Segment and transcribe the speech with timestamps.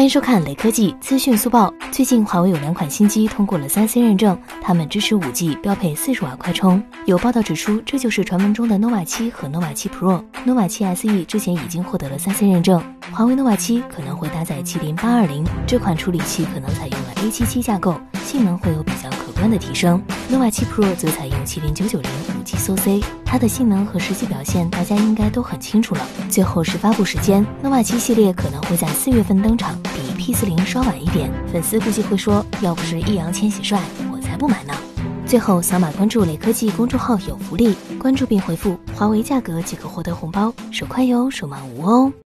[0.00, 1.70] 欢迎收看雷科技资讯速报。
[1.92, 6.82] 最近，华为有两款新机通过了三 C 认证，它们支持五 G，标配四十瓦快充。
[7.04, 10.24] 有报道指出，这就是传闻中的 nova 七和 nova 七 Pro。
[10.46, 12.82] nova 七 SE 之前已经获得了三 C 认证，
[13.12, 20.02] 华为 nova 七可能会搭载麒麟八二零，这款处理器可能采用了 A 七七架构，性能会有比较可观的提升。
[20.32, 26.00] nova 七 Pro 则采用麒麟九九零五 G SoC，它的性能和实际表现大家应该都很清楚了。
[26.30, 29.78] 最后是发布时间，nova 七系列可能会在四月份登场。
[30.30, 34.72] P 四零刷晚一点，粉丝估计会说，要不是易烊千玺帅，我才不买呢。
[35.26, 42.12] 最后扫码关注雷科技公众号有福利，关注并回复华为价格即可获得红包，手快有，手慢无哦。